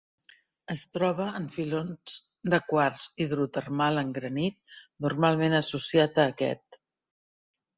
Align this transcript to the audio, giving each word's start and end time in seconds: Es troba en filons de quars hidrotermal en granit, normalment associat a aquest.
Es 0.75 0.83
troba 0.97 1.25
en 1.39 1.43
filons 1.57 2.15
de 2.53 2.59
quars 2.71 3.05
hidrotermal 3.25 4.03
en 4.03 4.15
granit, 4.17 4.59
normalment 5.07 5.59
associat 5.59 6.23
a 6.25 6.27
aquest. 6.35 6.81